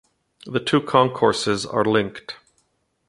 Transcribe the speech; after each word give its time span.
The 0.47 0.59
two 0.59 0.81
concourses 0.81 1.63
are 1.63 1.85
linked. 1.85 2.37